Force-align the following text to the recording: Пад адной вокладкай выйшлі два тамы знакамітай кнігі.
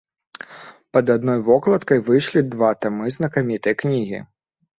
Пад 0.95 1.11
адной 1.15 1.39
вокладкай 1.49 1.99
выйшлі 2.07 2.41
два 2.55 2.71
тамы 2.87 3.13
знакамітай 3.19 3.73
кнігі. 3.85 4.25